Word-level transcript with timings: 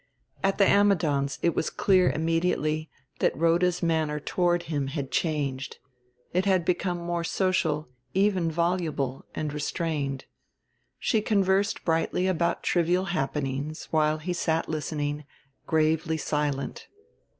At 0.43 0.57
the 0.57 0.65
Ammidons' 0.67 1.37
it 1.43 1.55
was 1.55 1.69
clear 1.69 2.09
immediately 2.09 2.89
that 3.19 3.37
Rhoda's 3.37 3.83
manner 3.83 4.19
toward 4.19 4.63
him 4.63 4.87
had 4.87 5.11
changed: 5.11 5.77
it 6.33 6.45
had 6.45 6.65
become 6.65 6.97
more 6.97 7.23
social, 7.23 7.87
even 8.15 8.49
voluble, 8.49 9.27
and 9.35 9.53
restrained. 9.53 10.25
She 10.97 11.21
conversed 11.21 11.85
brightly 11.85 12.25
about 12.25 12.63
trivial 12.63 13.05
happenings, 13.13 13.89
while 13.91 14.17
he 14.17 14.33
sat 14.33 14.67
listening, 14.67 15.23
gravely 15.67 16.17
silent. 16.17 16.87